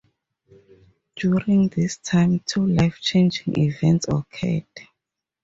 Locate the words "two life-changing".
2.47-3.53